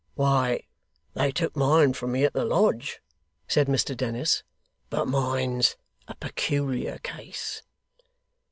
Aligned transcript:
'Why, 0.15 0.63
they 1.13 1.31
took 1.31 1.55
mine 1.55 1.93
from 1.93 2.11
me 2.13 2.23
at 2.25 2.33
the 2.33 2.43
lodge,' 2.43 2.99
said 3.47 3.67
Mr 3.67 3.95
Dennis; 3.95 4.41
'but 4.89 5.05
mine's 5.05 5.75
a 6.07 6.15
peculiar 6.15 6.97
case. 7.03 7.61